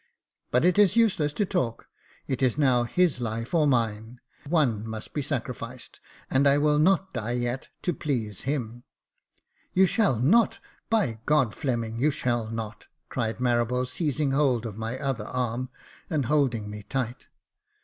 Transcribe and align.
but 0.49 0.65
it 0.65 0.79
is 0.79 0.95
use 0.95 1.19
less 1.19 1.31
to 1.31 1.45
talk; 1.45 1.87
it 2.25 2.41
is 2.41 2.57
now 2.57 2.85
his 2.85 3.21
life 3.21 3.53
or 3.53 3.67
mine. 3.67 4.19
One 4.47 4.83
must 4.87 5.13
be 5.13 5.21
sacrificed, 5.21 5.99
and 6.27 6.47
I 6.47 6.57
will 6.57 6.79
not 6.79 7.13
die 7.13 7.33
yet 7.33 7.69
to 7.83 7.93
please 7.93 8.41
him."" 8.41 8.83
You 9.75 9.85
shall 9.85 10.17
not— 10.19 10.57
by 10.89 11.19
God, 11.27 11.53
Fleming, 11.53 11.99
you 11.99 12.09
shall 12.09 12.49
not!" 12.49 12.87
cried 13.09 13.37
Marables, 13.37 13.91
seizing 13.91 14.31
hold 14.31 14.65
of 14.65 14.75
my 14.75 14.97
other 14.97 15.25
arm, 15.25 15.69
and 16.09 16.25
holding 16.25 16.67
me 16.67 16.81
tight. 16.81 17.27